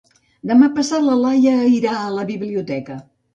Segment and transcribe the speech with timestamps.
[0.51, 2.99] Demà passat na Laia irà a la biblioteca.